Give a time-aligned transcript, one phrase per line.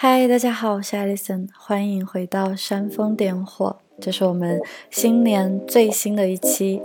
[0.00, 6.80] 嗨，大家好，我是 Alison，欢迎回到煽风点火，这是我们新年最新的一期。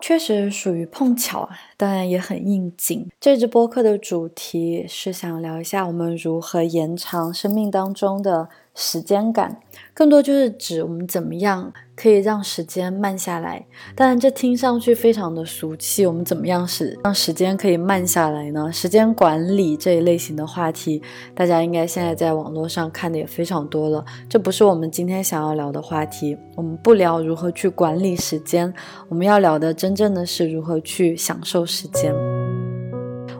[0.00, 3.08] 确实属于碰巧，当然也很应景。
[3.20, 8.48] 这支播客的主题是想聊一下我们如何延长生命当中的。
[8.80, 9.60] 时间感
[9.92, 13.66] 更多就是指我们怎么样可以让时间慢下来。
[13.96, 16.06] 当然，这听上去非常的俗气。
[16.06, 18.72] 我们怎么样使让时间可以慢下来呢？
[18.72, 21.02] 时间管理这一类型的话题，
[21.34, 24.04] 大家应该现在在网络上看的也非常多了。
[24.28, 26.38] 这不是我们今天想要聊的话题。
[26.54, 28.72] 我们不聊如何去管理时间，
[29.08, 32.14] 我们要聊的真正的是如何去享受时间。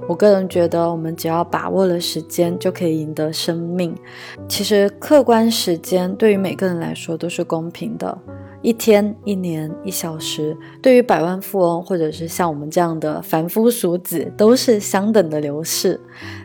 [0.09, 3.95] 我个人觉得，我们只要把握了时间，就可以赢得生命。
[4.49, 8.19] 其实，客观时间对于每个人来说都是公平的，
[8.63, 16.01] 一天、一年、一小时，对于百万富翁或者是像我们这样的凡夫俗子，都是相等的流逝。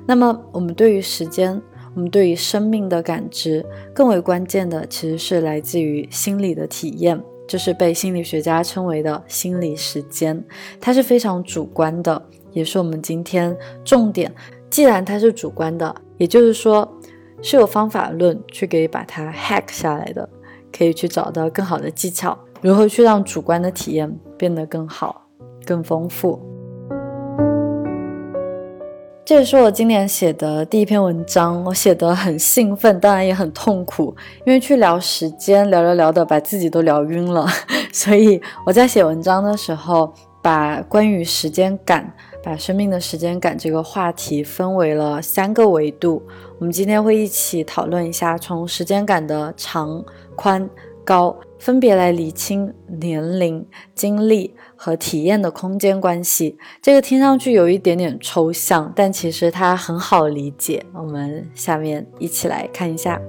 [0.06, 1.62] 那么，我们对于时间，
[1.96, 10.44] 我们对于生命的感知，更为关键的其实是来自于心理的体验，就是被心理学家称为的心理时间，
[10.82, 12.22] 它是非常主观的。
[12.54, 14.34] 也是我们今天重点。
[14.70, 16.92] 既然它是主观的，也就是说
[17.42, 20.28] 是有方法论去给把它 hack 下来的，
[20.76, 25.28] 可以去找到更好的技巧，如何去让主观的体验变得更好、
[25.66, 26.42] 更丰富。
[29.26, 34.16] 这也是我今年写的第一篇文章，我写得很兴奋，当然也很痛苦，
[34.46, 37.48] 因为去聊时间，聊着聊的把自己都聊晕了。
[37.94, 42.12] 所以我在写文章的时候，把关于时间感。
[42.44, 46.22] 把生命的时间感这个话题分为了三个维度，
[46.60, 50.04] 我们今天会一起讨论一下，从时间感的长、
[50.36, 50.70] 宽、
[51.06, 56.58] 高，分别来理清年龄、经历和体验的空间关系。
[56.82, 60.86] 这个听上去有一点点抽象，但其实它很好理解。
[60.94, 63.22] 我们下面一起来看一下。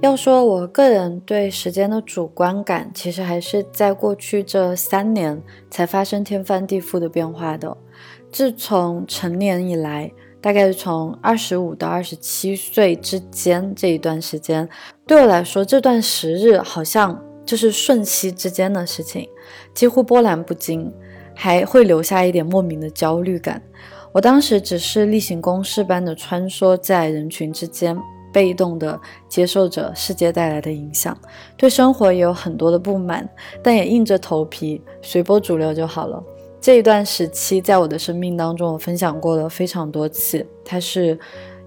[0.00, 7.76] 要说我个人对时间的主观感，其实还是在过去这三年才发生天翻地覆的变化的。
[8.30, 10.08] 自从成年以来，
[10.40, 14.68] 大概是从二十五到二十七岁之间这一段时间，
[15.04, 19.28] 对我来说，这段时日好像就是瞬息之间的事情，
[19.74, 20.92] 几乎波澜不惊，
[21.34, 23.60] 还会留下一点莫名的焦虑感。
[24.12, 27.98] 我当时只是例行公事般的穿梭在人群之间。
[28.32, 31.16] 被动的接受着世界带来的影响，
[31.56, 33.28] 对生活也有很多的不满，
[33.62, 36.22] 但也硬着头皮随波逐流就好了。
[36.60, 41.18] 这一段时期在我的生命当中，我分享过了非常多次，它是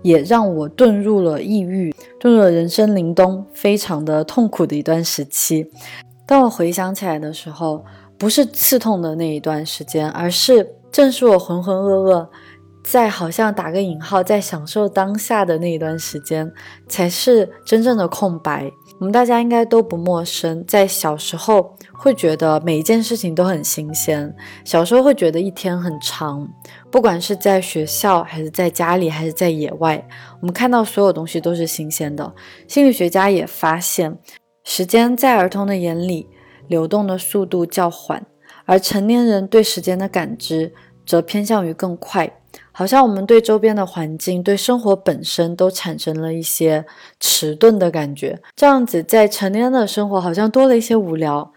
[0.01, 5.65] 也让我遁入了抑郁，遁入了人生凛冬，非常的痛苦的一段时期。
[6.27, 7.83] 当我回想起来的时候，
[8.17, 12.27] 不是刺痛的那一段时间，而是正是我浑浑噩噩。
[12.83, 16.51] 在好像打个引号，在享受当下的那一段时间，
[16.87, 18.71] 才是真正的空白。
[18.99, 26.47] 我们大家应该都不陌生，在小时候会觉得每一件事情都很新鲜，小时候会觉得一天很长，
[26.91, 30.07] 不管是在学校还是在家里还是在野外，
[30.39, 32.33] 我们看到所有东西都是新鲜的。
[32.67, 34.17] 心理学家也发现，
[34.63, 36.27] 时间在儿童的眼里
[36.67, 38.25] 流动的速度较缓，
[38.65, 40.73] 而成年人对时间的感知
[41.05, 42.31] 则偏向于更快。
[42.71, 46.85] 好像我们对周边的环境、对生活本身都产生了一些
[47.19, 51.51] 迟钝的感觉，这样子在成年的生活好像多了一些无聊。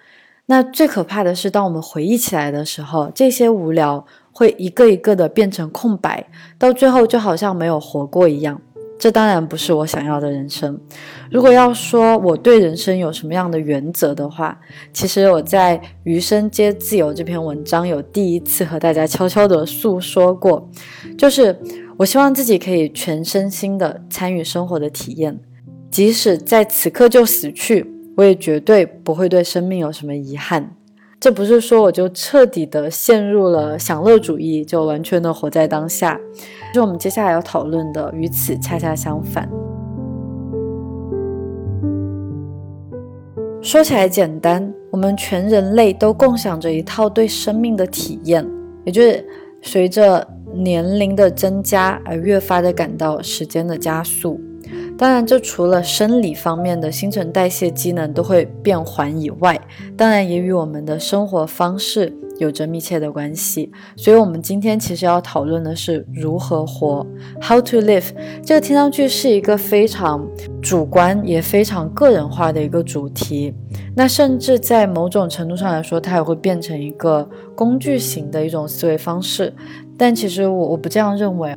[0.47, 6.27] 那最可怕的是，当我们回忆起来的时候，这些无聊会一个一个的变成空白，
[6.59, 8.61] 到最后就好像没有活过一样。
[9.05, 10.81] 这当然不是我想要的人生。
[11.31, 14.59] 如果要说我对人生有什么样的原则的话，
[14.95, 20.67] 其实我在《余生皆自由》这篇文章有第一次和大家悄悄地诉说过，
[21.19, 21.55] 就是
[21.99, 25.39] 我希望自己可以全身心的参与生活的体验，
[25.91, 27.87] 即使在此刻就死去，
[28.17, 30.75] 我也绝对不会对生命有什么遗憾。
[31.21, 36.19] 这不是说我就彻底的陷入了享乐主义，就完全的活在当下。
[36.75, 39.49] 是我们接下来要讨论的，与此恰恰相反。
[43.63, 48.47] 说起来简单，我们全人类都共享着一套对生命的体验，
[48.85, 49.27] 也就是
[49.63, 54.39] 随着年龄的增加而越发的感到时间的加速。
[54.97, 59.61] 当然，这除了生理方面的新陈代谢机能都会变缓以外，
[59.97, 63.71] 当然也与我们的生活方式有着密切的关系。
[63.97, 67.07] 所以，我们今天其实要讨论的是如何活
[67.41, 68.11] ，How to live。
[68.45, 70.27] 这个听上去是一个非常
[70.63, 73.55] 主观也非常个人化的一个主题。
[73.97, 79.53] 那甚至在某种程度上来说，它也会变成一个工具型的一种思维方式。
[79.97, 81.55] 但其实我我不这样认为。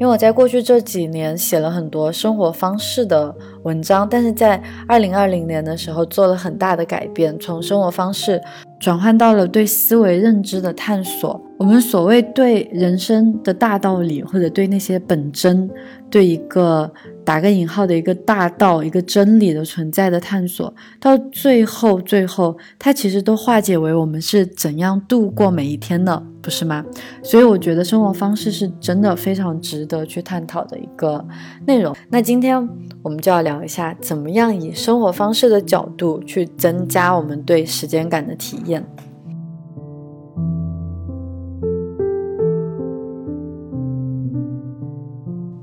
[0.00, 3.34] 因为我在过去这几年写了很多生活方式的
[3.64, 8.40] 文章，但是在二零二零年的时候做了很大的改变，从生活方式
[8.78, 11.40] 转换到了对思维认知的探索。
[11.58, 15.68] 我们所谓对人生的大道理，或者对那些本真，
[16.10, 16.92] 对一个。
[17.28, 26.82] 打个引号的一个大道，一个真理的存在的探索，到最后，最后，它其实都化解为我们是怎样度过每一天的，不是吗？
[27.22, 31.22] 所以我觉得生活方式是真的非常值得去探讨的一个
[31.66, 31.94] 内容。
[32.08, 32.66] 那今天
[33.02, 38.82] 我们就要聊一下，怎么样以生活方式的角度去增加我们对时间感的体验。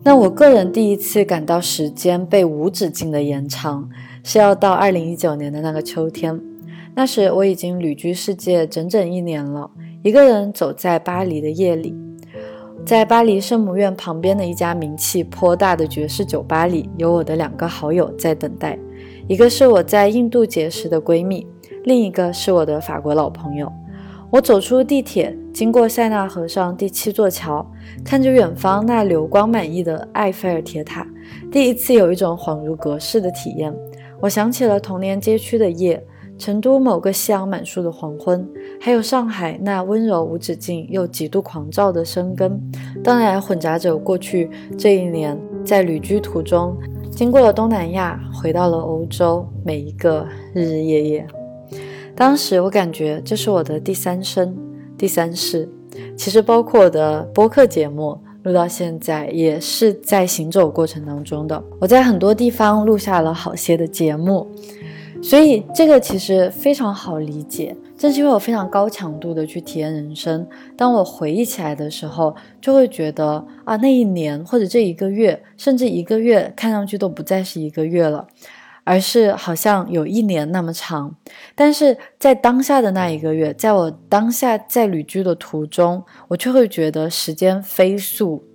[0.08, 3.90] 那我个人第一次感到时间被无止境的延长，
[4.24, 6.40] 是要到二零一九年的那个秋天。
[6.94, 9.72] 那时我已经旅居世界整整一年了，
[10.04, 11.96] 一个人走在巴黎的夜里，
[12.86, 18.78] 在巴黎圣母院旁边的一家名气颇大的爵士酒吧里，有我的两个好友在等待，
[19.28, 21.48] 一个是我在印度结识的闺蜜，
[21.84, 23.74] 另一个是我的法国老朋友。
[24.36, 27.66] 我走出地铁，经过塞纳河上第七座桥，
[28.04, 31.08] 看着远方那流光满溢的埃菲尔铁塔，
[31.50, 33.74] 第一次有一种恍如隔世的体验。
[34.20, 36.06] 我想起了童年街区的夜，
[36.38, 38.46] 成都某个夕阳满树的黄昏，
[38.82, 42.62] 还有上海那温柔无止境又极度狂躁的生根，
[43.02, 46.76] 当然混杂着过去这一年在旅居途中，
[47.10, 51.28] 经过了东南亚，回到了欧洲，每一个日日夜夜。
[52.16, 54.56] 当时我感觉这是我的第三生、
[54.98, 55.68] 第三世，
[56.18, 61.62] 其实包括我的播客节目录到现在也是在行走过程当中的。
[61.78, 64.48] 我在很多地方录下了好些的节目，
[65.22, 67.76] 所以这个其实非常好理解。
[67.98, 70.46] 正是因为我非常高强度的去体验人生，
[70.78, 78.28] 当我回忆起来的时候，就会觉得啊，那一年或者这一个月，甚至一个月，看上去都不再是一个月了。
[78.86, 81.14] 而是好像有一年那么长，
[81.56, 88.46] 但是在当下的那一个月，在我当下在旅居的途中，我却会觉得时间飞速，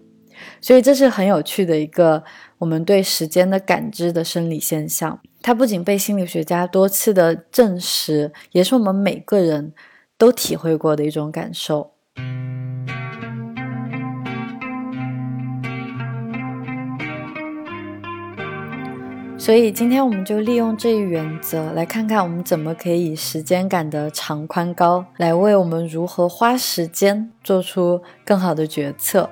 [0.61, 2.23] 所以这是很有趣的一个
[2.59, 5.21] 我们对时间的感知的生理现象。
[5.43, 9.73] 它不仅被心理学家多次的证实，也是我们每个人
[10.17, 11.95] 都体会过的一种感受。
[19.41, 29.31] 所以今天我们就利用这一原则，来看看我们怎么可以以时间感的长宽高，来为我们如何花时间做出更好的决策。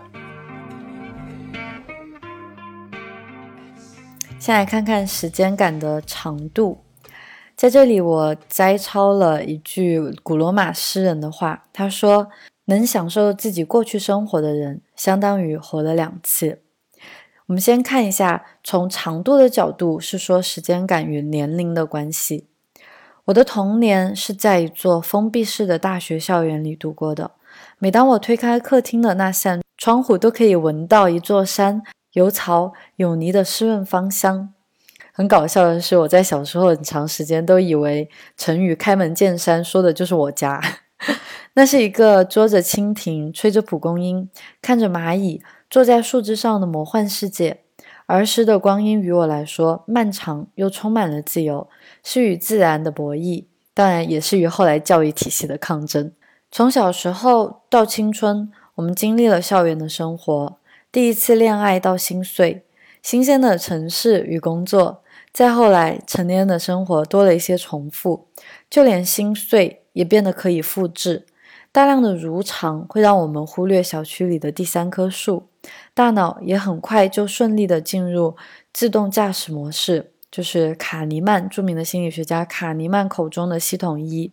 [4.38, 6.78] 先来看看时间感的长度，
[7.54, 12.28] 在这里我摘抄了一句古罗马诗人的话，他说
[12.64, 16.62] ：“能享受自己过去生活的人，相当于活了两次。”
[17.48, 22.46] 我们先看一下，从长度的角度是说时间感与年龄的关系。
[23.24, 27.30] 我的童年是在一座封闭式的大学校园里度过的。
[27.78, 34.52] 每当我推开客厅的那扇窗户，都可以闻到一座山有草有泥的湿润芳香。
[35.10, 40.62] 很搞笑的是，我在小时候很长时间都以为成语“开门见山”说的就是我家。
[41.54, 44.28] 那是一个捉着蜻蜓、吹着蒲公英、
[44.60, 45.40] 看着蚂蚁。
[45.70, 47.60] 坐在树枝上的魔幻世界，
[48.06, 51.68] 儿时的光阴于我来说漫长又充满了自由，
[52.02, 53.44] 是与自然的博弈，
[53.74, 56.10] 当然也是与后来教育体系的抗争。
[56.50, 60.58] 从小时候到青春，我们经历了校园的生活，
[60.90, 62.64] 第一次恋爱到心碎，
[63.02, 65.02] 新鲜的城市与工作，
[65.34, 68.28] 再后来成年人的生活多了一些重复，
[68.70, 71.26] 就连心碎也变得可以复制。
[71.70, 75.47] 大量的如常会让我们忽略小区里的第三棵树。
[75.94, 78.36] 大脑也很快就顺利的进入
[78.72, 84.32] 自动驾驶模式，就是卡尼曼著名的心理学家卡尼曼口中的系统一。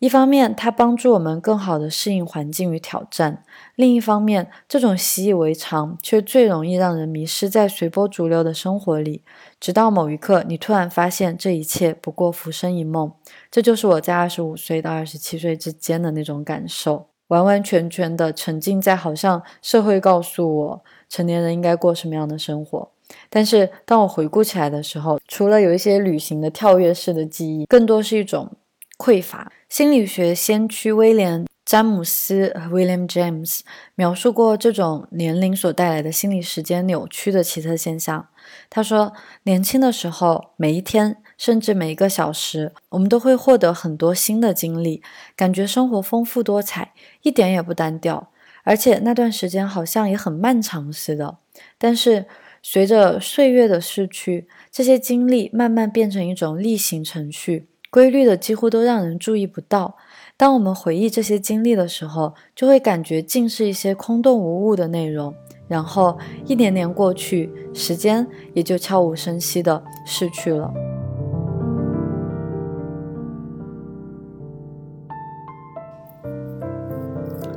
[0.00, 3.38] 一方面，它帮助我们更好的适应环境与挑战；
[3.74, 9.22] 另一方面，这种习以为常却最容易让人迷失在随波逐流的生活里，
[9.58, 13.12] 直到某一刻，你突然发现这一切不过浮生一梦。
[13.50, 17.06] 这就是我在二十五岁到二十七岁之间的那种感受。
[17.34, 22.88] 完完全全的沉浸在好像社会告诉我成年人应该过什么样的生活，
[23.28, 28.52] 但是当我回顾起来的时候，除了有一些旅行的跳跃式的记忆，更多是一种
[28.96, 29.50] 匮乏。
[29.68, 31.44] 心理学先驱威廉。
[31.64, 33.60] 詹姆斯 （William James）
[33.94, 38.28] 描述过这种年龄所带来的心理时间扭曲的奇特现象。
[38.68, 39.14] 他说
[39.44, 45.02] ：“年轻的时候，每一天，甚至每一个小时，我们都会获得很多新的经历，
[45.34, 46.92] 感觉生活丰富多彩，
[47.24, 48.30] 一点也不单调。
[48.62, 51.36] 而且那段时间好像也很漫长似的。
[51.76, 52.24] 但是，
[52.62, 59.96] 随着岁月的逝去，这些经历慢慢变成一种例行程序，规律的几乎都让人注意不到。”
[60.36, 65.32] 当我们回忆这些经历的时候，就会感觉尽是一些空洞无物的内容。
[65.68, 70.72] 然后一年年过去，时间也就悄无声息地逝去了。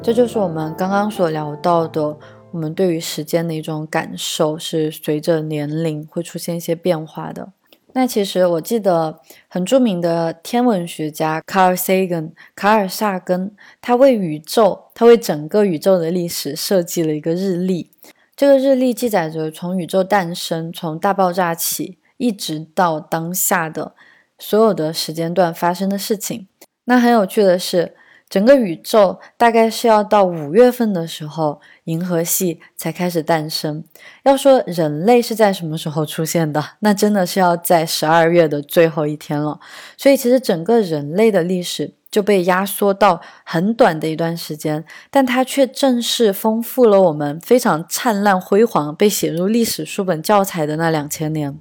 [0.08, 2.18] 这就是我们刚刚所聊到的，
[2.54, 7.52] 我们对于时间的一种感受，是随着年龄会出现一些变化的。
[7.92, 17.92] 那其实我记得很著名的天文学家卡尔萨根，卡尔萨根，他为宇宙，他为整个宇宙的历史设计了一个日历。
[18.34, 23.94] 这个日历记载着从宇宙诞生，从大爆炸起，一直到当下的
[24.40, 26.48] 所有的时间段发生的事情。
[26.86, 27.96] 那很有趣的是。
[28.30, 33.84] 整个宇宙大概是要到五月份的时候，银河系才开始诞生。
[34.24, 39.60] 要说人类是在什么时候出现的，那真的是要在十二月的最后一天了。
[39.96, 51.58] 所以，其实整个人类的历史就被压缩到很短的一段时间，但它却正是丰富了我们非常灿烂辉煌、被写入历史书本教材的那两千年。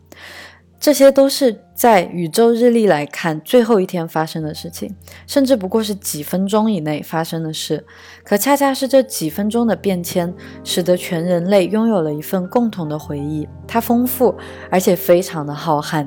[0.78, 4.94] 这些都是在宇宙日历来看最后一天发生的事情，
[5.26, 7.84] 甚至不过是几分钟以内发生的事。
[8.22, 13.48] 可恰恰是这几分钟的变迁，使得全人类拥有了一份共同的回忆。
[13.66, 14.34] 它丰富
[14.70, 16.06] 而且非常的浩瀚。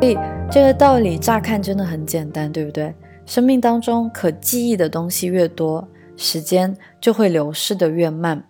[0.00, 0.18] 所以
[0.50, 2.94] 这个道理乍看真的很简单，对不对？
[3.24, 8.44] 生命当中可记忆的东西越多，时间就会流逝的越慢。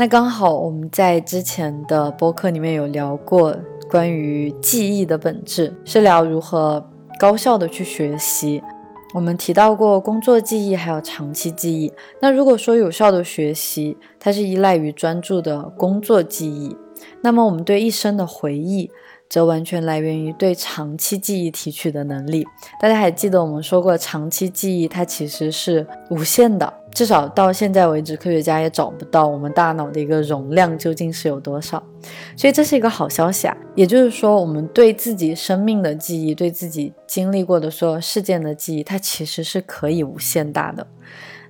[0.00, 3.52] 那刚好，我们在之前的播客里面有聊过
[3.90, 6.88] 关于记忆的本质，是聊如何
[7.18, 8.62] 高效的去学习。
[9.12, 11.92] 我们提到过工作记忆，还有长期记忆。
[12.20, 16.76] 那如果说有效的学习，它是依赖于专注的工作记忆，
[17.20, 18.88] 那么我们对一生的回忆。
[19.30, 22.46] 则完全来源于对长期记忆提取的能力。
[22.80, 31.80] 大家还记得我们说过，长期记忆它其实是无限的，至少到现在为止，科学家也找不到我们大脑的一个容量究竟是有多少。
[32.36, 40.84] 所以这是一个好消息啊，也就是说，我们对自己生命的记忆，对自己经历过的所有事件的记忆，它其实是可以无限大的。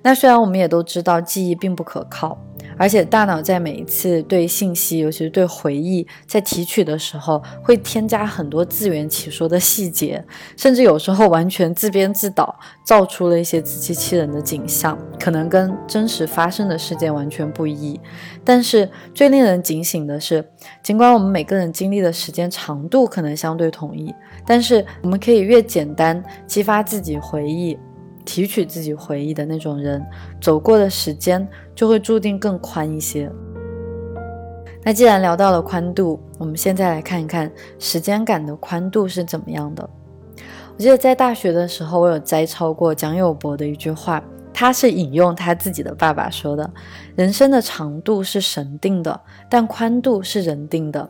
[0.03, 2.39] 那虽然我们也都知道记忆并不可靠。
[2.77, 10.25] 而且大脑在每一次对信息，尤其是对回忆，在提取的时候，会添加很多自圆其说的细节，
[10.57, 18.01] 甚至有时候完全自编自导，造出了一些自欺欺人的景象，可能跟真实发生的事件完全不一。
[18.45, 20.49] 但是最令人警醒的是，
[20.81, 24.15] 尽管我们每个人经历的时间长度可能相对统一，
[24.47, 27.77] 但是我们可以越简单激发自己回忆。
[28.29, 30.05] 提取自己回忆的那种人，
[30.39, 33.33] 走过的时间就会注定更宽一些。
[34.85, 39.89] 那既然聊到了宽度，我们现在来看一看时间感的宽度是怎么样的。
[40.37, 46.71] 我记得在大学的时候，我有摘抄过蒋友柏的一句话，他是引用他自己的爸爸说的
[47.17, 49.19] ：“人生的长度是神定的，
[49.49, 51.09] 但宽度是人定的。”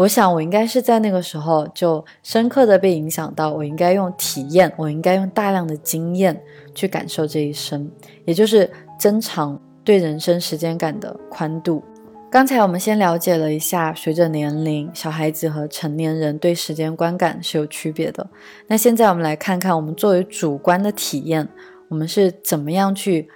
[0.00, 6.42] 我想，我应该是在那个时候就深刻的被影响到，我应该用体验，我应该用大量的经验
[6.74, 7.90] 去感受这一生，
[8.24, 11.82] 也就是增长对人生时间感的宽度。
[12.30, 18.26] 刚才我们先了解了一下，随着年龄，小孩子和成年人对时间观感是有区别的。
[18.68, 21.46] 那现在我们来看看，我们作为主观的体验，
[21.88, 23.28] 我们是怎么样去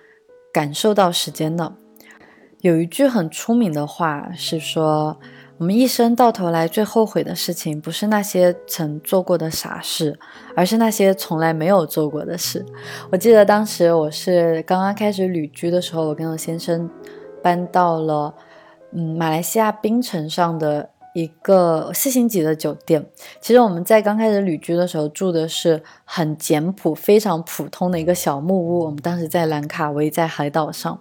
[0.50, 1.74] 感受到时间的？
[2.62, 5.20] 有一句很出名的话是说。
[5.58, 10.18] 我们一生到头来最后悔的事情，不是那些曾做过的傻事，
[10.56, 12.64] 而是那些从来没有做过的事。
[13.10, 16.90] 我记得当时我是刚刚开始旅居的时候，我跟我先生
[17.42, 18.34] 搬到了
[18.92, 20.90] 嗯马来西亚槟城上的。
[21.14, 23.06] 一个四星级的酒店，
[23.40, 28.80] 其实我们在刚开始旅居的时候住的是很简朴、非常普通的一个小木屋。
[28.80, 30.98] 我们当时在兰卡威，在海岛上。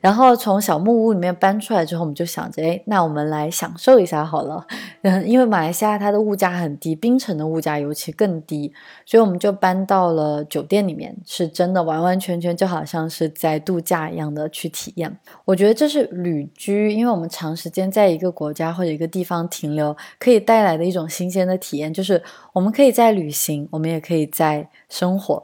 [0.00, 4.66] 然后从小木屋里面搬出来之后，我们就想着，哎，那我们来享受一下好了。
[5.02, 8.72] 嗯，因为马来西亚它的物价很低，槟城的物价尤其更低，
[9.04, 15.16] 所以我们就搬到了酒店里面，是真的完完全全就好像是在度假一样的去体验。
[15.44, 22.22] 我觉得这是旅居，因为我们长时间在一个国家或者一个地方停留，可以带来的一种新鲜的体验，就是
[22.52, 25.42] 我们可以在旅行，我们也可以在生活。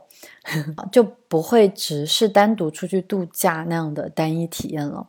[0.91, 5.07] 就不会只是单独出去度假那样的单一体验了。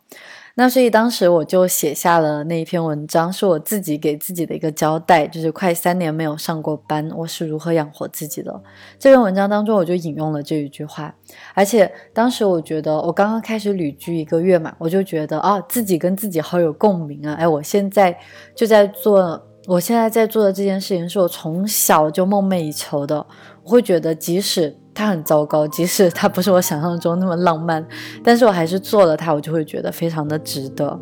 [0.55, 8.61] 那所以当时我就写下了那一篇文章，是我自己给自己的一个交代，就是快三年没有上过班，我是如何养活自己的。
[8.99, 11.15] 这篇文章当中，我就引用了这一句话。
[11.55, 17.33] 而且当时我觉得，我刚刚开始旅居一个月嘛，我就觉得啊，自己跟自己好有共鸣啊！
[17.33, 18.15] 哎，我现在
[18.55, 23.25] 就在做，我现在在做的这件事情，是我从小就梦寐以求的。
[23.63, 27.85] 我会觉得，即使它很糟糕，即使它不是我想象中那么浪漫，
[28.23, 30.99] 但是我还是做了它，我就会觉得非常的值得。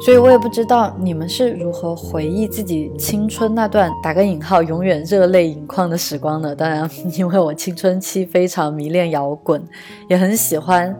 [0.00, 6.54] 所以我也不知道你们是如何回忆自己青春那段打个引号永远热泪盈眶的时光的。
[6.54, 9.60] 当然，因为我青春期非常迷恋摇滚，
[10.08, 10.96] 也很喜欢，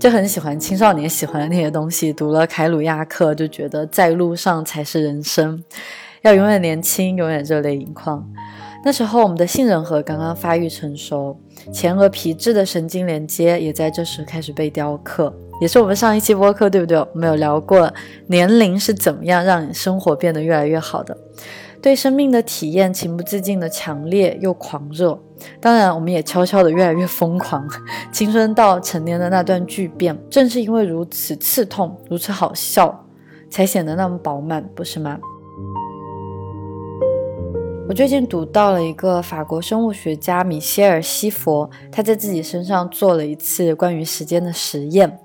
[0.00, 2.10] 就很喜欢青少年喜欢的那些东西。
[2.10, 5.62] 读了凯鲁亚克，就觉得在路上才是人生。
[6.22, 8.26] 要永远年轻，永远热泪盈眶。
[8.84, 11.36] 那时候，我们的杏仁核刚刚发育成熟，
[11.72, 15.34] 前额皮质的神经连接也在这时开始被雕刻。
[15.60, 16.96] 也是我们上一期播客，对不对？
[16.96, 17.92] 我们有聊过
[18.28, 21.16] 年龄是怎么样让你生活变得越来越好的。
[21.82, 25.20] 对生命的体验情不自禁的强烈又狂热。
[25.60, 27.68] 当然，我们也悄悄的越来越疯狂。
[28.12, 33.04] 青春到成年的那段巨变，正是因为如此刺痛，如此好笑，
[33.50, 35.18] 才显得那么饱满，不是吗？
[37.88, 45.18] 我最近读到了一个法国生物学家米歇尔·西佛，他在自己身上做了一次关于时间的实验。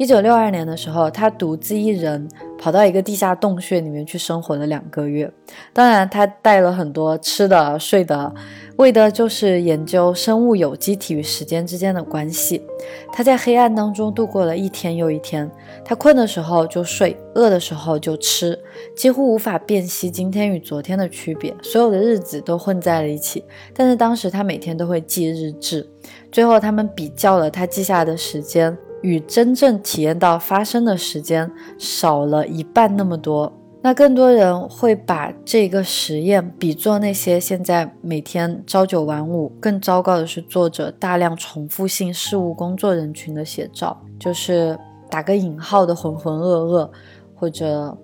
[0.00, 2.26] 一九六二年的时候，他独自一人。
[2.58, 5.32] 跑到一个地下洞穴里面去生活了两个月，
[5.72, 8.30] 当然他带了很多吃的、睡的，
[8.76, 12.62] 为的就是研究生物有机体与时间之间的关系。
[13.10, 15.50] 他在黑暗当中度过了一天又一天，
[15.82, 18.58] 他困的时候就睡，饿的时候就吃，
[18.94, 23.42] 几乎无法辨析今天与昨天的区别，所有的日子都混在了一起。
[23.72, 25.88] 但是当时他每天都会记日志，
[26.30, 28.76] 最后他们比较了他记下的时间。
[29.02, 33.52] 与真正体验到发生的时间少了一半那么多，
[33.82, 46.90] 那更多人会把这个实验比作那些现在每天朝九晚五，更糟糕的是做着大量重复性事务工作人群的写照，就是打个引号的浑浑噩噩，
[47.34, 47.96] 或者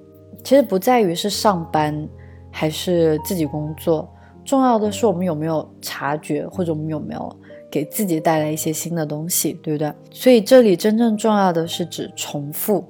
[0.42, 2.09] 其实不在于是上班
[2.50, 4.09] 还是自己工作，
[4.44, 7.37] 重要的是我们有没有察觉，或者我们有没有。
[7.70, 9.92] 给自己带来一些新的东西，对不对？
[10.11, 12.85] 所以这里真正重要的是指重复。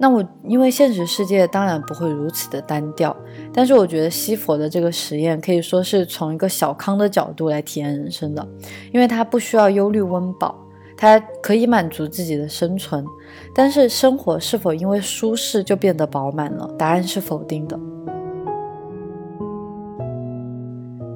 [0.00, 3.16] 那我因为现实世界当然不会如此的单调，
[3.52, 8.46] 但是我觉得西佛的这个实验可以说是从一个小康的角度来体验人生的，
[8.92, 10.54] 因为他不需要忧虑温饱，
[10.96, 13.04] 他可以满足自己的生存。
[13.52, 16.72] 但是生活是否因为舒适就变得饱满了？
[16.78, 17.76] 答案是否定的。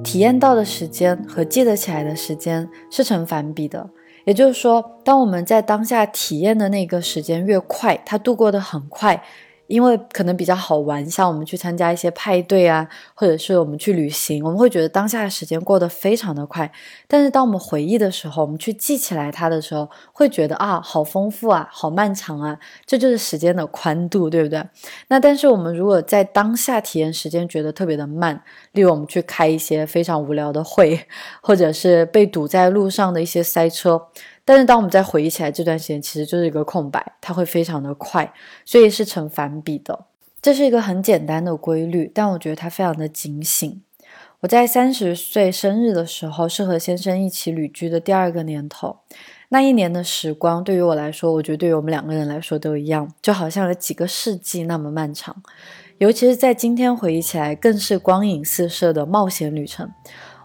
[0.03, 3.89] 体验到的时间和记得起来的时间是成反比的，
[4.25, 9.23] 也就是说，当我们在当下体验的那个时间越快，它度过的很快。
[9.73, 16.71] 因为可能比较好玩，像我们去参加一些派对啊，或者是我们去旅行，我们会觉得当下的时间过得非常的快。
[17.07, 24.63] 但是当我们回忆的时候，我们去记起来它的时候，会觉得啊，好丰富啊，好漫长啊，这就是时间的宽度，对不对？
[25.07, 31.07] 那但是我们如果在当下体验时间觉得特别的慢，例如我们去开一些非常无聊的会，
[31.41, 33.99] 或者是被堵在路上的一些塞车。
[34.45, 38.33] 但是当我们再回忆起来这段时间，其实就是一个空白，它会非常的快，
[38.65, 40.05] 所以是成反比的。
[40.41, 43.81] 这是一个很简单的规律，但我觉得它非常的警醒。
[44.41, 48.97] 我在三十岁生日的时候，是和先生一起旅居的第二个年头。
[49.47, 55.41] 那一年的时光对于我来说，我觉得对于我们两个人来说都一样，就好像有几个世纪那么漫长。
[55.99, 59.89] 尤其是在今天回忆起来，更是光影四射的冒险旅程。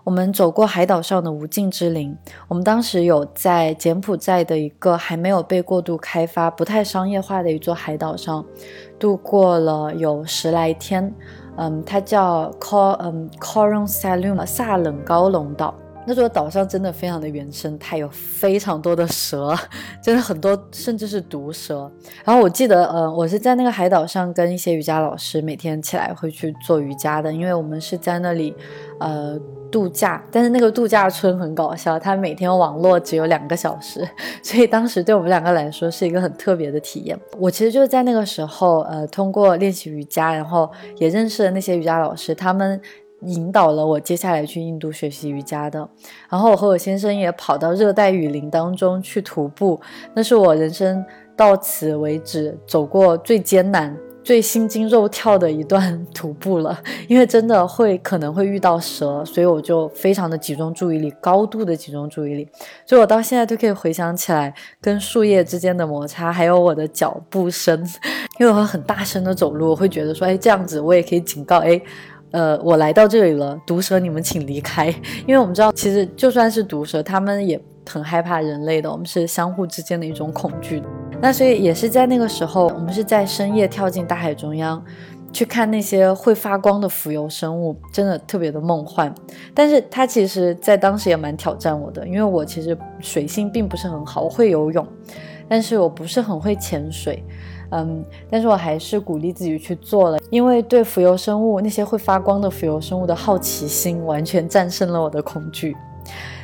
[0.08, 2.16] 我们走过海岛上的无尽之林。
[2.48, 8.42] 我们当时有在柬埔寨的一个还没有被过度开发、不太商业化的一座海岛上
[8.98, 11.14] 度过了有十来天。
[11.58, 15.74] 嗯，它叫 Cor 嗯 Coron Salum 萨冷高龙岛。
[16.08, 19.54] 那座岛上真的非常的原生态，有非常多的蛇，
[20.02, 21.92] 真的很多，甚至是毒蛇。
[22.24, 28.54] 然后我记得，呃，我是在那个海岛上跟一些瑜伽老师每天起来会去做瑜伽的，因为我们是在那里，
[29.00, 29.38] 呃，
[29.70, 30.24] 度假。
[30.32, 34.08] 但是那个度假村很搞笑，它每天网络只有两个小时，
[34.42, 37.20] 所以当时对我们两个来说是一个很特别的体验。
[37.38, 42.80] 我其实就是在那个时候，呃，通过练习瑜伽，然后也认识了那些瑜伽老师，他们。
[43.22, 45.88] 引导了我接下来去印度学习瑜伽的，
[46.28, 49.80] 然后我和我先生也跑到热带雨林当中去徒步，
[50.14, 51.04] 那是我人生
[51.36, 56.80] 到此为止走过最艰难、最心惊肉跳的一段徒步了。
[57.08, 62.48] 因为真的会可能会遇到蛇，所以我就非常的集中注意力，高度的集中注意力。
[62.86, 67.84] 所以我到现在都可以回想起来跟树叶之间的摩擦，还有我的脚步声，
[68.38, 71.80] 因为我会很大声的走路，我会觉得说，哎，这样子我也可以警告，哎。
[72.30, 74.88] 呃，我来到这里了，毒蛇，你们请离开，
[75.26, 80.82] 因为我们知道，其实就算是毒蛇，他们也很害怕人类的，我们是相互之间的一种恐惧。
[81.20, 84.80] 那所以也是在那个时候，我们是在深夜跳进大海中央，
[85.32, 89.12] 去看那些会发光的浮游生物，真的特别的梦幻。
[89.54, 94.86] 但是它其实在当时也蛮挑战我的，因为我其实水性并不是很好，我会游泳，
[95.48, 97.24] 但是我不是很会潜水。
[97.70, 105.76] 嗯，但是我还是鼓励自己去做了，因为对浮游生物那些会发光的浮游生物的好奇心，完全战胜了我的恐惧。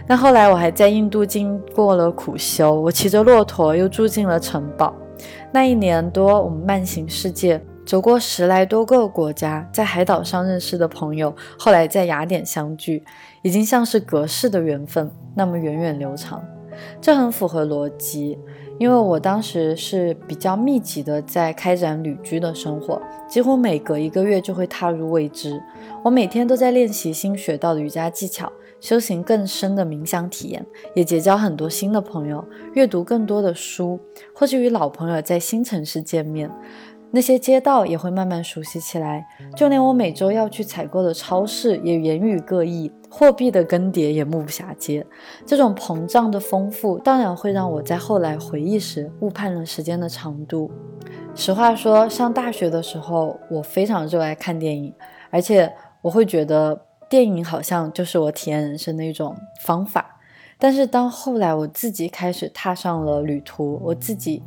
[0.06, 4.94] 那后来我还在印度经过了苦修，我骑着骆驼又住进了城堡。
[5.50, 13.02] 那一年多，我们慢行世界，走过十来多个国家，在海岛上认识的朋友，后来在雅典相聚，
[13.40, 16.44] 已经像是隔世的缘分，那么源远流长。
[17.00, 18.37] 这很符合逻辑。
[18.78, 25.62] 因为我当时是比较密集的在开展旅居的生活，几乎每隔一个月就会踏入未知。
[26.02, 33.98] 我每天都在练习新学到的瑜伽技巧，修行更深的冥想体验，也结交很多新的朋友，阅读更多的书，
[34.34, 36.50] 或是与老朋友在新城市见面。
[37.12, 45.07] 那些街道也会慢慢熟悉起来，就连我每周要去采购的超市也言语各异，货币的更迭也目不暇接。
[45.46, 50.68] 这种膨胀的丰富，当然会让我在后来回忆时误判了时间的长度。
[51.33, 54.92] 实话说，上大学的时候，我非常热爱看电影，
[55.31, 55.72] 而且
[56.03, 60.18] 我会觉得电影好像就是我体验人生的一种方法。
[60.59, 64.42] 但是当后来我自己开始踏上了旅途，我自己。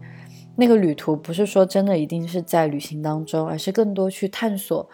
[0.57, 4.89] 那个旅途不是说真的一定是在旅行当中，而是更多去探索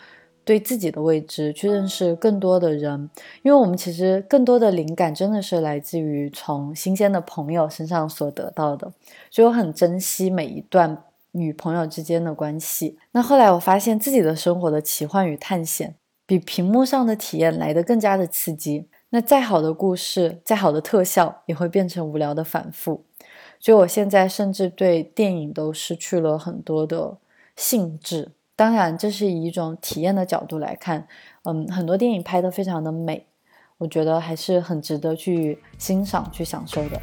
[0.46, 3.10] 对自己的未知，去认识更多的人。
[3.42, 8.92] 因为我们其实更多的灵感真的是来自于从新鲜的朋友身上所得到的，
[9.30, 12.98] 所以我很珍惜每一段与朋友之间的关系。
[13.12, 18.88] 那后来我发现自己的生活的奇幻与探险，比屏幕上的体验来得更加的刺激。
[19.10, 23.04] 那再好的故事，再好的特效，也会变成无聊的反复。
[23.60, 27.18] 所以，我现在甚至对电影都失去了很多的
[27.56, 28.32] 兴致。
[28.56, 31.08] 当然，这是以一种体验的角度来看，
[31.44, 33.26] 嗯，很多电影拍得非常的美，
[33.80, 37.02] 我觉得还是很值得去欣赏、去享受的。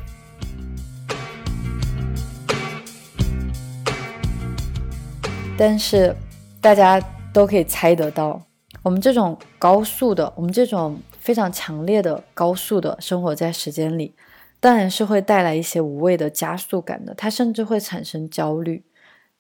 [5.59, 6.15] 但是，
[6.61, 7.01] 大家
[7.33, 8.41] 都可以猜得到，
[8.85, 14.15] 我们这种高速的，我们这种非常强烈的高速的生活在时间里。
[14.61, 18.85] 当然是会带来一些无谓的加速感的，它甚至会产生焦虑，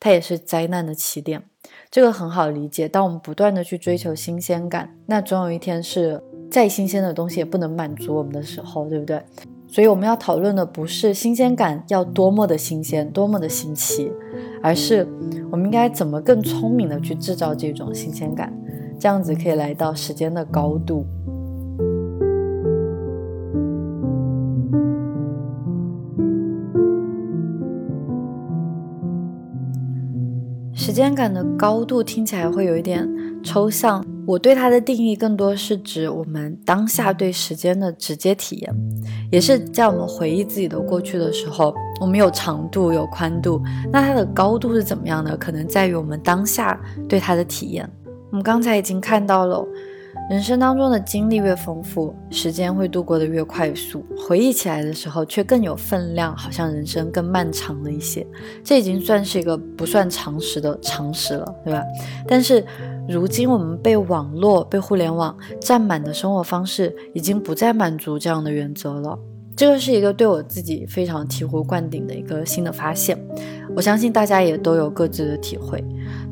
[0.01, 1.45] 它也是灾难的起点。
[1.91, 2.89] 这个很好理解。
[2.89, 9.23] 当我们不断的去追求新鲜感，那总有一天是再新鲜的东西也不能满足我们的时候，对不对？
[9.69, 14.11] 所以我们要讨论的不是新鲜感要多么的新鲜，多么的新奇，
[14.63, 15.07] 而是
[15.51, 18.53] 我们应该怎么更聪明的去制造这种新鲜感，
[18.99, 21.07] 这样子可以来到时间的高度。
[30.81, 33.07] 时间感的高度听起来会有一点
[33.43, 38.75] 抽象，我对它的定义更多是指我们当下对时间的直接体验，
[39.31, 43.61] 也是在我们回忆自己的过去的时候，我们有长度有宽度，
[43.93, 45.37] 那它的高度是怎么样的？
[45.37, 47.87] 可能在于我们当下对它的体验。
[48.31, 49.63] 我们刚才已经看到了。
[50.31, 58.25] 人生当中的经历越丰富，时间会度过的越快速，回忆起来的时候却更有分量，好像人生更漫长了一些。
[58.63, 61.83] 这已经算是一个不算常识的常识了，对吧？
[62.29, 62.65] 但是
[63.09, 69.19] 如今我们被网络、被互联网占满的生活方式，已经不再满足这样的原则了。
[69.61, 73.15] 这个是一个对我自己非常醍醐灌顶的一个新的发现，
[73.77, 75.85] 我相信大家也都有各自的体会。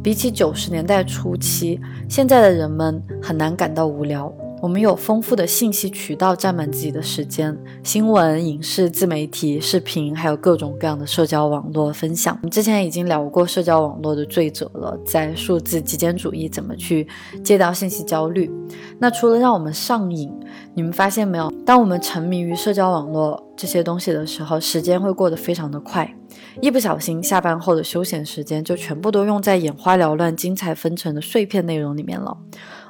[0.03, 12.37] 比起九十年代初期，现在的人们很难感到无聊，我们有丰富的信息渠道占满自己的时间，新闻、影视、自媒体、视频，还有各种各样的社交网络分享。
[12.43, 17.07] 我们之前已经聊过社交网络的罪责了，在数字极简主义怎么去
[17.45, 18.51] 戒掉信息焦虑。
[18.99, 20.29] 那除了让我们上瘾，
[20.75, 21.49] 你们发现没有？
[21.65, 26.13] 当我们沉迷于社交网络这些东西的时候，时间会过得非常的快，
[26.61, 32.37] 一不小心，下班后的休闲时间就全部都用在眼花缭乱、精彩纷呈的碎片内容里面了。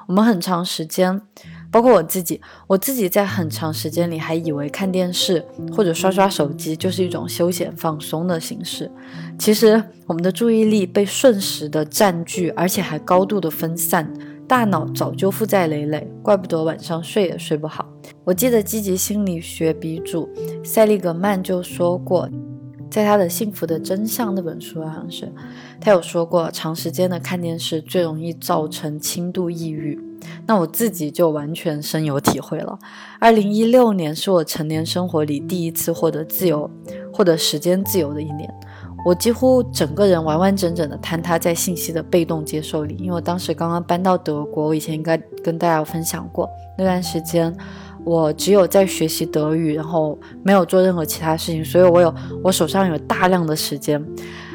[0.07, 1.21] 我们很长时间。
[1.71, 8.91] 包括我自己，我自己在很长时间里还以为看电视或者刷刷手机就是一种休闲放松的形式。
[9.39, 14.11] 其实我们的注意力被瞬时的占据，而且还高度的分散，
[14.47, 17.87] 大脑早就负债累累，怪不得晚上睡也睡不好。
[18.25, 20.29] 我记得积极心理学鼻祖
[20.65, 22.29] 塞利格曼就说过，
[22.91, 25.31] 在他的《幸福的真相》那本书好像是，
[25.79, 30.01] 他有说过，长时间的看电视最容易造成轻度抑郁。
[30.47, 32.79] 那我自己就完全深有体会了。
[33.19, 36.71] 二零一六年是我成年生活里第一次获得自由、
[37.13, 38.49] 获得时间自由的一年。
[39.05, 44.67] 我几乎整个人完完整整的坍塌在信息的被动接受里，因为我当时刚刚搬到德国。
[44.67, 47.55] 我以前应该跟大家分享过，那段时间
[48.05, 52.13] 我只有在学习德语，然后没有做任何其他事情，所以我有
[52.43, 54.05] 我手上有大量的时间。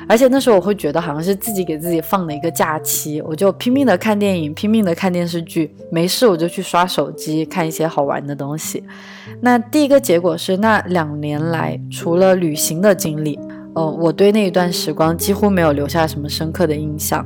[0.08, 8.84] 而且那时候我会觉得好像是自己给自己放了一个假期，我就拼命的看电影，拼命的看电视剧，没事我就去刷手机看一些好玩的东西。
[9.42, 13.39] 那第一个结果是，那两年来除了旅行的经历，
[13.76, 17.26] 呃，我对那一段时光几乎没有留下什么深刻的印象。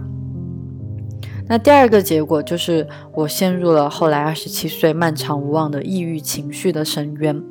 [1.50, 7.42] 那第二个结果就是我陷入了后来二十七岁漫长无望的抑郁情绪的深渊。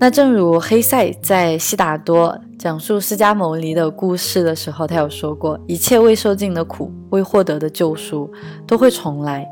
[0.00, 8.30] 那正如黑塞在《悉达多》讲述释迦牟尼的故事的时候，他有说过：“一切未受尽的苦，未获得的救赎，
[8.64, 9.44] 都会重来。”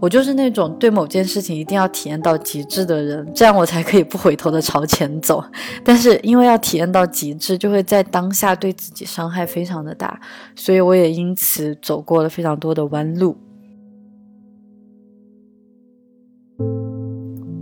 [0.00, 5.42] 我就是那种对某件事情一定要体验到极致的人，这样我才可以不回头的朝前走。
[5.82, 10.20] 但是因为要体验到极致，就会在当下对自己伤害非常的大，
[10.54, 13.36] 所以我也因此走过了非常多的弯路。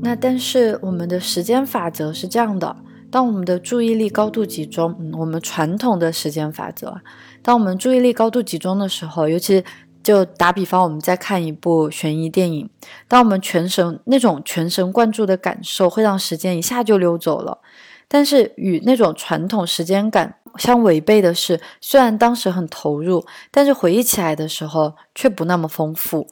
[0.07, 2.77] 那但是我们的时间法则是这样的：
[3.11, 7.01] 当我们的注意力高度集中，嗯，我们传统的时间法则，
[7.43, 9.65] 当我们注意力高度集中的时候，尤其
[10.05, 12.71] 就打比方，我们在看一部悬疑电影，
[13.09, 17.59] 当我们全神那种全神贯注的感受，会让时间一下就溜走了。
[18.07, 26.29] 但是与那种传统时间感相违背的是，虽然当时很投入，但是回忆起来的时候却不那么丰富。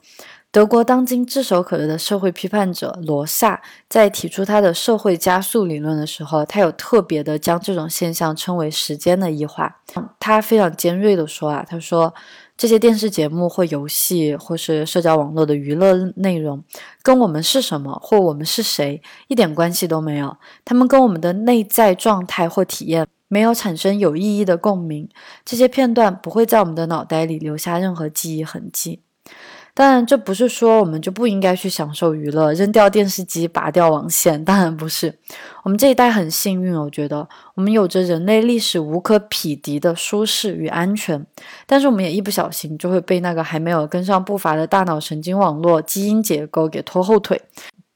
[0.55, 9.81] 德国当今炙手可热的社会批判者罗萨在提出他的社会加速理论的时候，他有特别的将这种现象称为时间的异化。
[10.21, 12.15] 他非常尖锐的说啊，他说
[12.57, 16.63] 这些电视节目或游戏或是社交网络的娱乐内容，
[17.03, 20.37] 跟我们是什么或我们是谁一点关系都没有。
[20.65, 25.09] 他们跟我们的内在状态或体验没有产生有意义的共鸣。
[25.45, 29.01] 这些片段不会在我们的脑袋里留下任何记忆痕迹。
[29.77, 34.45] 当然，这不是说我们就不应该去享受娱乐，扔掉电视机，拔掉网线。
[34.45, 35.13] 当然不是，
[35.65, 41.27] 我们这一代很幸运，我觉得我们有着人类历史无可匹敌的舒适与安全。
[41.67, 47.43] 但是我们也一不小心就会被那个还没有跟上步伐的大脑神经网络基因结构给拖后腿。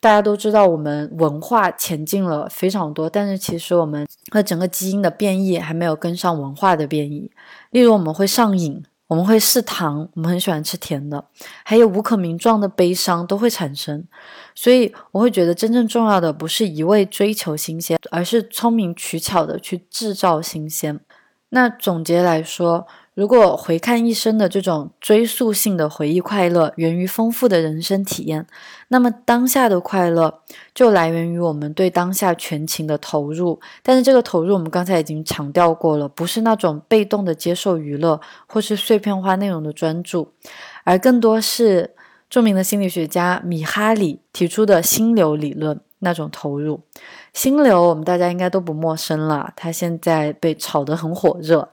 [0.01, 7.31] 大家都知道，我们文化前进了非常多，但是其实我们和整个基因的变异还没有跟上文化的变异。
[7.71, 8.83] 例如，我们会上瘾。
[9.09, 11.25] 我们会嗜糖，我们很喜欢吃甜的，
[11.65, 14.07] 还有无可名状的悲伤都会产生，
[14.55, 21.01] 所以我会觉得真正重要的不是一味追求新鲜，而是聪明取巧的去制造新鲜。
[21.49, 22.87] 那总结来说。
[23.19, 28.47] 如果回看一生的这种追溯性的回忆快乐源于丰富的人生体验，
[28.87, 33.59] 那么当下的快乐就来源于我们对当下全情的投入。
[33.83, 40.29] 但是这个投入，我们刚才已经强调过了，不是那种被动的接受娱乐或是碎片化内容的专注，
[40.85, 41.97] 而更多是
[42.31, 46.83] 著名的心理学家米哈里提出的心流理论那种投入。
[47.33, 51.69] 心流我们大家应该都不陌生了，它现在被炒得很火热。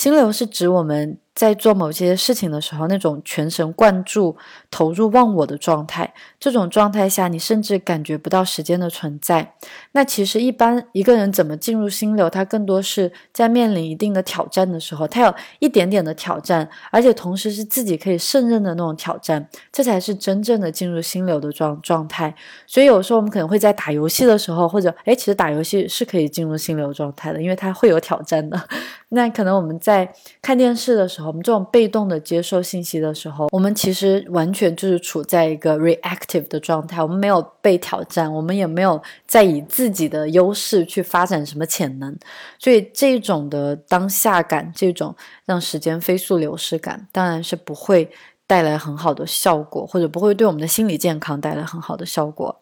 [0.00, 4.36] 心流是指我们在做某些事情的时候，那种全神贯注、
[4.70, 6.12] 投入忘我的状态。
[6.38, 9.54] 这种状态下，你甚至感觉不到时间的存在。
[9.92, 22.34] 那其实一般一个人怎么进入心流，他更多是在面临一定的挑战的时候，他有一点点的挑战，而且同时是自己可以胜任的那种挑战，这才是真正的进入心流的状状态。
[22.66, 28.60] 所以有时候我们可能会在打游戏的时候，或者哎，其实打游戏是可以进入心流状态的，因为它会有挑战的。
[29.12, 42.16] 那可能我们在看电视的时候，我们这种被动的接受信息的时候，我们其实完全就是处在一个 reactive 的状态，我们没有被挑战，我们也没有在以自己的优势去发展什么潜能，
[42.58, 48.10] 所以这种的当下感，这种让时间飞速流逝感，当然是不会
[48.46, 52.60] 带来很好的效果，或者不会对我们的心理健康带来很好的效果。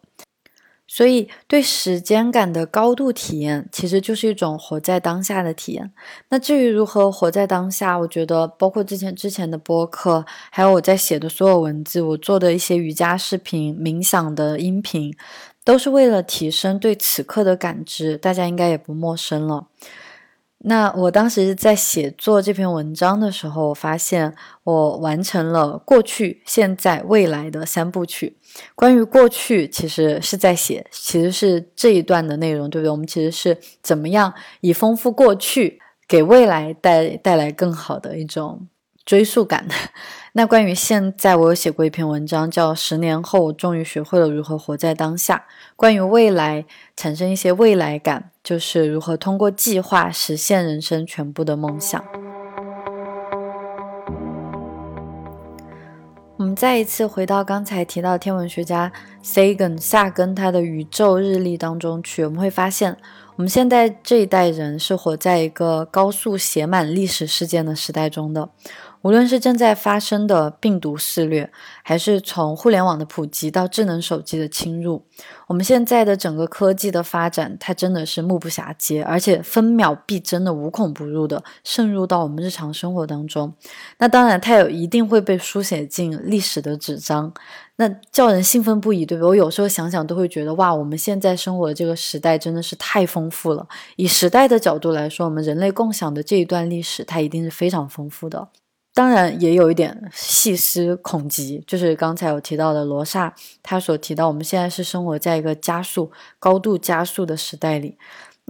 [0.91, 5.91] 所以，对时间感的高度体验，其实就是一种活在当下的体验。
[6.29, 15.15] 那至于如何活在当下，我觉得，包括之前之前的播客，还有我在写的所有文字，我做的一些瑜伽视频、冥想的音频，
[15.63, 18.17] 都是为了提升对此刻的感知。
[18.17, 19.67] 大家应该也不陌生了。
[20.61, 28.35] 那我当时在写作这篇文章的时候，我发现我完成了过去、现在、未来的三部曲。
[28.75, 32.91] 关于过去，其实是在写，其实是这一段的内容，对不对？
[32.91, 38.67] 我们其实是怎么样以丰富过去，给未来带带来更好的一种
[39.05, 39.65] 追溯感。
[40.33, 45.35] 那关于现在，我有写过一篇文章，叫《十年后我终于学会了如何活在当下》。
[45.75, 46.65] 关于未来，
[46.95, 52.03] 产生一些未来感，就是如何通过计划实现人生全部的梦想。
[56.37, 58.89] 我们再一次回到刚才提到天文学家
[59.23, 62.95] Sagan 夏根他的宇宙日历当中去，我们会发现，
[63.35, 68.47] 我们现在这一代人是活在一个高速写满历史事件的时代中的。
[69.01, 71.49] 无论是正在发生的病毒肆虐，
[71.83, 75.03] 还是从互联网的普及到智能手机的侵入，
[75.47, 83.53] 我们现在的整个科技的发展，它真的是目不暇接，而且分秒必争的无孔不入的渗入到我们日常生活当中。
[83.99, 87.33] 那当然，它有一定会被书写进历史的纸张，
[87.77, 89.29] 那叫人兴奋不已，对不对？
[89.29, 93.65] 我有时候想想都会觉得，哇，我们现在生活的这个时代真的是太丰富了。
[93.95, 98.49] 以时代的角度来说，我们人类共享的这一段历史，它一定是非常丰富的。
[98.93, 107.97] 当然也有一点细思恐极，就是刚才有提到的罗刹，他所提到我们现在是生活在一个加速、高度加速的时代里。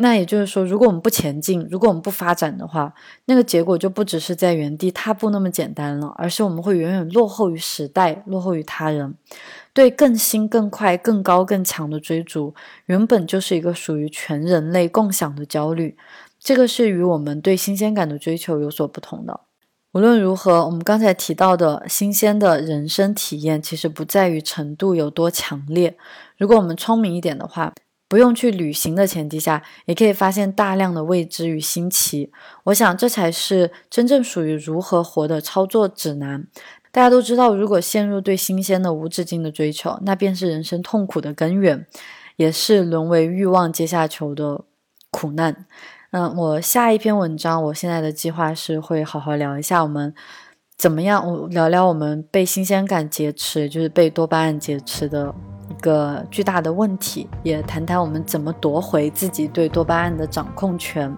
[0.01, 2.93] 那也就是说，如果我们不前进，如果我们不发展的话，
[3.25, 9.15] 那个结果就不只是在原地踏步那么简单了，而是我们会远远落后于时代，落后于他人。
[9.73, 15.97] 对更新、更快、更高、更强的追逐，原本就是一个属于全人类共享的焦虑。
[16.39, 19.41] 这个是与我们对新鲜感的追求有所不同的。
[19.91, 25.97] 无论如何，我们刚才提到的新鲜的人生体验，其实不在于程度有多强烈。
[26.37, 27.73] 如果我们聪明一点的话，
[28.07, 32.31] 不用去旅行的前提下，也可以发现大量的未知与新奇。
[32.65, 36.45] 我想，这才是真正属于如何活的操作指南。
[36.91, 41.87] 大家都知道，如果陷入对新鲜的无止境的追求，那便是人生痛苦的根源，
[42.35, 44.65] 也是沦为欲望阶下囚的
[45.09, 45.65] 苦难。
[46.11, 50.11] 嗯，我下一篇文章，我现在的计划是会好好聊一下我们
[50.75, 55.31] 怎么样，我聊聊我们被新鲜感劫持，就是被多巴胺劫持的
[55.69, 61.15] 一个巨大的问题，也谈谈我们怎么夺回自己对多巴胺的掌控权。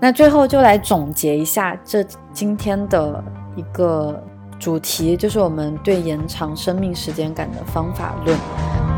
[0.00, 3.22] 那最后就来总结一下这今天的
[3.54, 4.20] 一个
[4.58, 8.97] 主题，就是我们对延长生命时间感的方法论。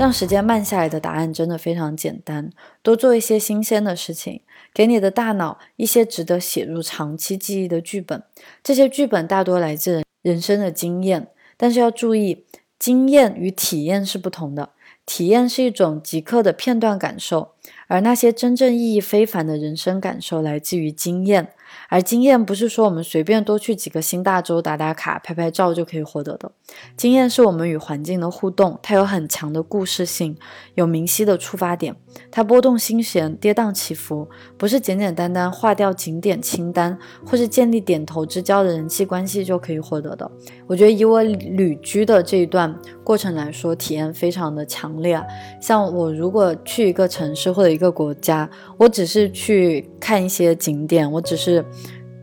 [0.00, 2.48] 让时间慢下来的答案真的非常简单，
[2.80, 4.40] 多做一些新鲜的事情，
[4.72, 8.22] 给你的大脑一些值得写入长期记忆的剧本。
[8.62, 12.46] 这些剧本大多来自人生的经验，但是要注意，
[12.78, 14.70] 经验与体验是不同的。
[15.04, 17.50] 体验是一种即刻的片段感受，
[17.86, 21.52] 而那些真正意义非凡的人生感受来自于经验。
[21.88, 26.52] 而经验不是说我们随便多去几个新大洲打打卡、拍拍照就可以获得的。
[26.96, 30.36] 经验是我们与环境的互动，它有很强的故事性，
[30.74, 31.96] 有明晰的出发点，
[32.30, 40.30] 它波动心弦、跌宕起伏，不是简简单单划掉景点清单或是建立点头之交的人际关系就可以获得的。
[40.68, 45.20] 我觉得以我旅居的这一段过程来说，体验非常的强烈。
[45.60, 51.59] 像我如果去一个城市或者一个国家，我只是去看一些景点，我只是。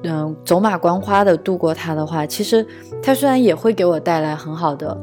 [0.03, 2.65] 嗯，走马观花的度过它的话，其实
[3.01, 4.95] 它虽然也会给我带来很好的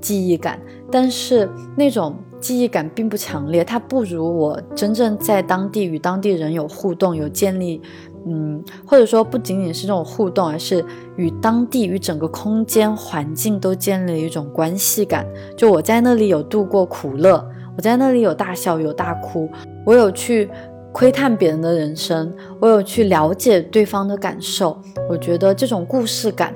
[0.00, 3.64] 记忆感，但是那种记忆感并不强烈。
[3.64, 7.80] 它不如我真正在当地与当地人有互动，有建立，
[8.26, 10.84] 嗯，或者说不仅仅是这种互动，而是
[11.16, 15.26] 与当地与整个空间环境都建立了一种关系感。
[15.56, 17.42] 就我在那里有度过苦乐，
[17.74, 19.48] 我在那里有大笑有大哭，
[19.86, 20.50] 我有去。
[20.92, 24.78] 窥探别人的人生，我有去了解对方的感受，
[25.08, 26.54] 我觉得这种故事感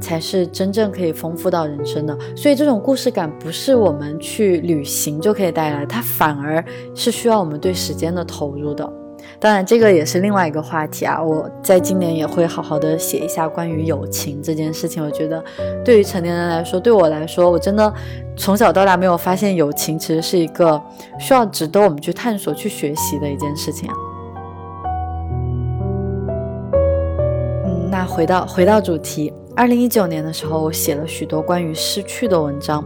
[0.00, 2.18] 才是真正可以丰富到人生的。
[2.34, 6.62] 所以这种故事感不是我们去旅行就可以带来，它反而
[6.94, 9.05] 是需要我们对时间的投入的。
[9.38, 11.22] 当然，这个也是另外一个话题啊。
[11.22, 15.04] 我在今年也会好好的写一下关于友情这件事情。
[15.04, 15.44] 我觉得，
[15.84, 17.92] 对于成年人来说，对我来说，我真的
[18.36, 20.80] 从小到大没有发现友情其实是一个
[21.18, 23.90] 需要值得我们去探索、去学习的一件事情。
[27.64, 29.32] 嗯，那回到回到主题。
[29.54, 32.84] 二零一九年的时候，我写了许多关于失去的文章。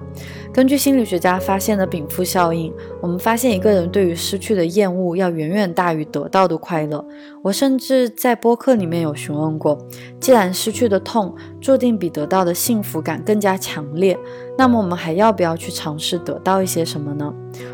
[0.52, 7.04] 根据心理学家发现的禀赋效应，我们发现一个人对于失去的厌恶要远远大于得到的快乐。
[7.42, 9.78] 我甚至在播客里面有询问过：
[10.18, 14.18] 既然失去的痛注定比得到的幸福感更加强烈，
[14.58, 17.32] 那么我们还要不要去尝试得到一些什么呢？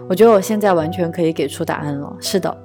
[0.08, 2.14] 我觉得我现在完全可以给出答案了。
[2.20, 2.56] 是的。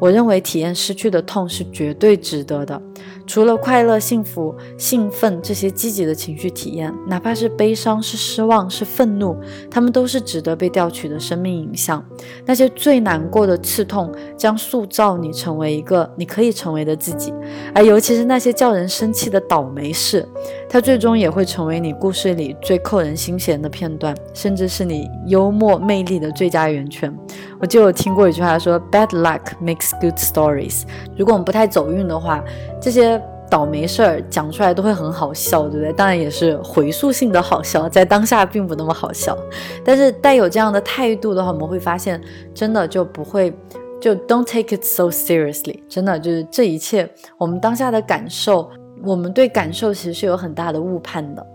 [0.00, 2.80] 我认为体验失去的痛是绝对值得的。
[3.26, 9.36] 除了快乐、幸福、兴奋这些积极的情绪体验，哪怕是悲伤、是失望、是愤怒，
[9.70, 12.04] 他们都是值得被调取的生命影像。
[12.44, 17.32] 那些最难过的刺痛，将塑造你成为一个你可以成为的自己。
[17.72, 20.26] 而尤其是那些叫人生气的倒霉事，
[20.68, 27.14] 它最终也会成为你故事里最扣人心弦的片段，甚至是你幽默魅力的最佳源泉。
[27.60, 30.84] 我就有听过一句话说：“Bad luck makes good stories。”
[31.14, 32.42] 如果我们不太走运的话，
[32.80, 35.92] 这些倒霉事儿讲出来都会很好笑，对不对？
[35.92, 39.36] 当然也是回溯性的好笑，在当下并不那么好笑。
[39.84, 42.18] 但是带有这样的态度的话，我们会发现，
[42.54, 43.52] 真的就不会
[44.00, 45.82] 就 Don't take it so seriously。
[45.86, 47.06] 真的就是这一切，
[47.36, 48.70] 我们当下的感受，
[49.04, 51.46] 我们对感受其实是有很大的误判的。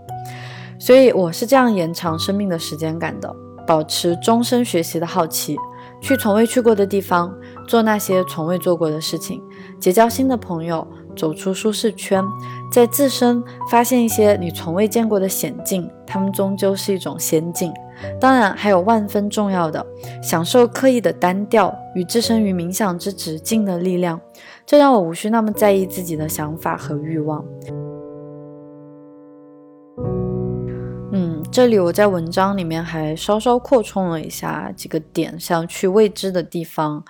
[0.77, 3.35] 所以我是这样延长生命的时间感的，
[3.65, 5.57] 保持终身学习的好奇。
[6.05, 7.35] 去从未去过的地方，
[7.67, 9.41] 做那些从未做过的事情，
[9.79, 12.23] 结交新的朋友，走出舒适圈，
[12.71, 17.73] 在自身发现一些你从未见过的险境，他们终究是一种仙境。
[18.21, 19.83] 当然，还有万分重要的，
[20.21, 24.21] 享受刻意的单调与置身于冥想之直境的力量，
[24.63, 27.43] 这让我无需那么在意自己的想法和欲望。
[31.55, 37.05] 这里我在文章里面还稍稍扩充了一下几个点，像去未知的地方，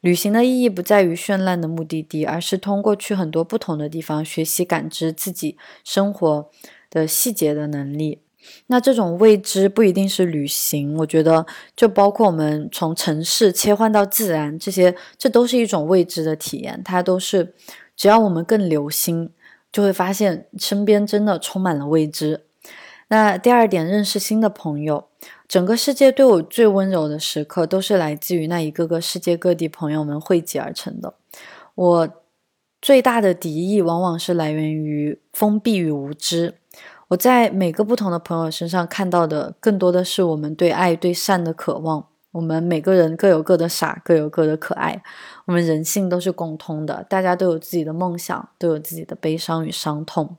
[0.00, 6.50] 旅行的意义不在于绚烂的目的地，而是通过去很多不同的地方，学习感知自己生活
[6.90, 8.18] 的细节的能力。
[8.66, 16.82] 那这种未知不一定是旅行，我觉得就包括我们从城市切换到自然，这些这都是一种未知的体验。
[16.84, 17.54] 它都是
[17.94, 19.30] 只要我们更留心，
[19.70, 22.40] 就会发现身边真的充满了未知。
[23.08, 25.08] 那第二点，认识新的朋友。
[25.46, 31.14] 整个世界对我最温柔的时刻，都是来自于那一个个世界各地朋友们汇集而成的。
[31.74, 32.08] 我
[32.80, 36.54] 最大的敌意，往往是来源于封闭与无知。
[37.08, 42.06] 我在每个不同的朋友身上看到的，更多的是我们对爱、对善的渴望。
[42.32, 45.02] 我们每个人各有各的傻，各有各的可爱。
[45.44, 50.36] 我们人性都是共通的，大家都有自己的梦想，都有自己的悲伤与伤痛。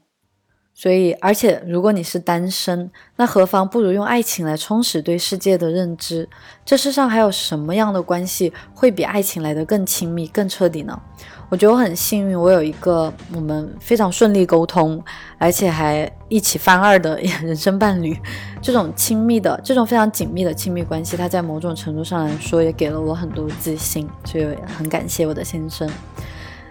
[0.78, 6.28] 所以，而且，如果你是单身，那何妨不如用爱情来充实对世界的认知？
[6.66, 11.02] 这世上还有什么样的关系会比爱情来得更亲密、更彻底呢？
[11.48, 15.02] 我觉得我很幸运，我有一个我们非常顺利沟通，
[15.38, 18.20] 而且还一起翻二的 人生伴侣。
[18.62, 24.46] 这种亲密的、这种非常紧密的亲密关系，它在某种程度上来说也给了我很多自信，所以
[24.78, 25.90] 很感谢我的先生。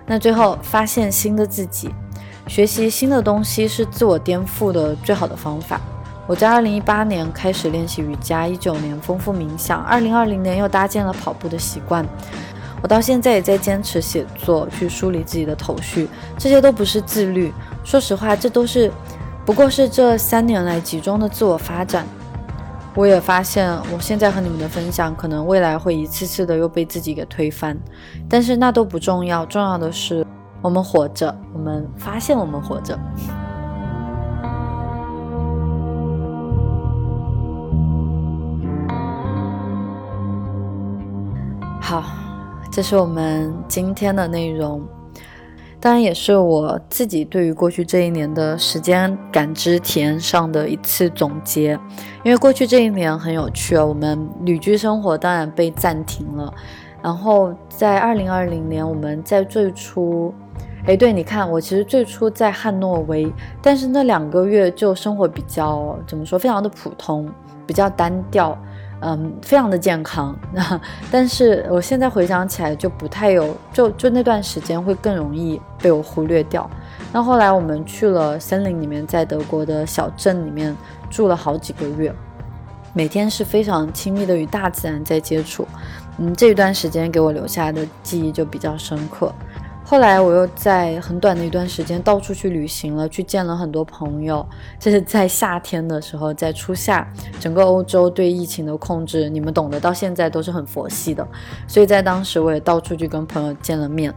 [0.05, 1.89] 那最后，发现新的自己。
[2.47, 5.81] 学习新的东西是自我颠覆的最好的方法。
[6.27, 12.07] 我在二零一八年开始练习瑜伽，一九年丰富冥想，二零二零年又搭建了跑步的习惯。
[12.83, 16.09] 我到现在也在坚持写作，去梳理自己的头绪。
[16.39, 18.91] 这些都不是自律，说实话，这都是
[19.45, 22.07] 不过是这三年来集中的自我发展。
[22.95, 27.77] 我也发现，我现在和你们的分享，可能未来会一次次的又被自己给推翻，
[28.29, 30.25] 但是那都不重要，重要的是。
[30.65, 32.99] 我们活着，我们发现我们活着。
[41.83, 42.03] 好，
[42.73, 44.83] 这是我们今天的内容，
[45.79, 51.79] 当然也是我自己对于过去这一年的时间感知体验上的一次总结。
[52.25, 56.55] 因为过去这一年很有趣啊，我们旅居生活当然被暂停了，
[57.05, 60.33] 然后在二零二零年，我们在最初。
[60.87, 63.31] 哎，对，你看，我其实最初在汉诺威，
[63.61, 67.29] 但是那两个月就生活比较怎么说，非常的普通，
[67.67, 68.57] 比较单调，
[69.01, 70.35] 嗯，非常的健康。
[70.51, 70.81] 那
[71.13, 76.69] 但是我现在回想起来，就不太有，就就那段时间会更容易被我忽略掉。
[77.13, 80.75] 那后来我们去了森林里面，在德国的小镇里面
[81.11, 82.11] 住了好几个月，
[82.95, 85.67] 每天是非常亲密的与大自然在接触。
[86.19, 89.33] 嗯，这一段时间给我留下的记忆就比较深刻。
[89.87, 94.45] 后来我又在很短的一段时间到处去旅行了，去见了很多朋友。
[94.81, 97.07] 这是在夏天的时候，在初夏，
[97.39, 101.27] 整个欧洲对疫情的控制，你们懂得，到现在都是很佛系的。
[101.69, 104.13] 所以在当时，我也到处去跟朋友见了面。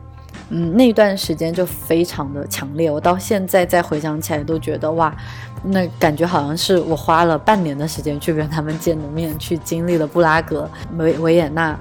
[0.49, 5.13] 嗯，那段时间就非常的强烈，我到现在再回想起来都觉得哇，
[5.69, 11.77] 那感觉好像是我花了半年的时间去跟他们见的面，去经历了布拉格、维维也纳，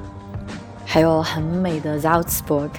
[0.84, 2.70] 还有很美的 Salzburg。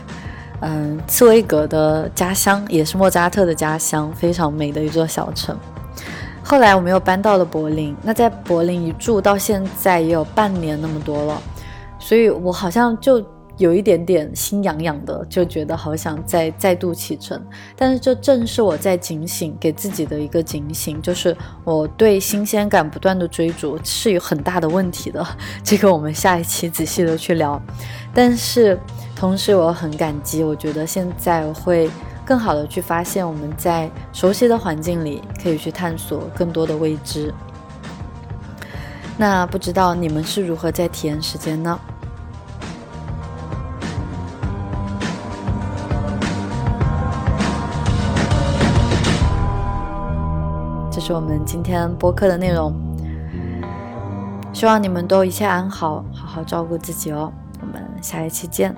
[0.59, 5.57] 嗯，茨威格的家乡也是莫扎特的家乡，非常美的一座小城。
[6.43, 11.41] 后来我们又搬到了柏林，那在柏林一住到现在也有半年那么多了，
[11.99, 13.23] 所以我好像就。
[13.57, 17.41] 有一点点心痒痒的，就觉得好想再再度启程。
[17.75, 25.25] 但是这正是我在警醒给自己的一个警醒，就是我对新鲜感不断的追逐是有很大的问题的。
[25.63, 27.61] 这个我们下一期仔细的去聊。
[28.13, 28.79] 但是
[29.15, 31.89] 同时我很感激，我觉得现在会
[32.23, 37.33] 更好的去发现我们在熟悉的环境里可以去探索更多的未知。
[39.17, 41.79] 那不知道你们是如何在体验时间呢？
[51.07, 52.75] 是我们今天播客的内容，
[54.51, 57.31] 希望你们都一切安好，好好照顾自己哦。
[57.61, 58.75] 我们下一期见。